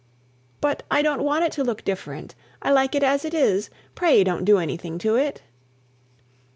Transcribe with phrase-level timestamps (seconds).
[0.61, 2.33] "But I don't want it to look different.
[2.59, 3.69] I like it as it is.
[3.93, 5.43] Pray don't do anything to it."